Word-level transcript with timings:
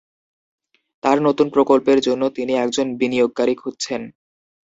তার 1.03 1.17
নতুন 1.21 1.47
প্রকল্পের 1.49 1.99
জন্য, 2.01 2.23
তিনি 2.29 2.53
একজন 2.55 2.87
বিনিয়োগকারী 2.99 3.53
খুঁজছেন। 3.55 4.01